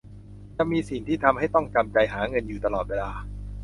[0.57, 3.11] จะมีสิ่งที่ทำให้ต้องจำใจหาเงินอยู่ตลอดเวลา